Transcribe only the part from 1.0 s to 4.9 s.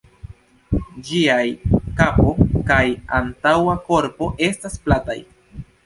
Ĝiaj kapo kaj antaŭa korpo estas